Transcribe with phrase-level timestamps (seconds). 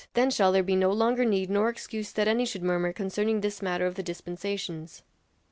[0.15, 3.61] Then shall there be no longer need nor excuse that any should murmur concerning this
[3.61, 5.03] matter of the dispensations."